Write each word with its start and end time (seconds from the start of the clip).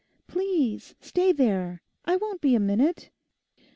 'Please 0.25 0.95
stay 0.99 1.31
there; 1.31 1.83
I 2.05 2.15
won't 2.15 2.41
be 2.41 2.55
a 2.55 2.59
minute. 2.59 3.11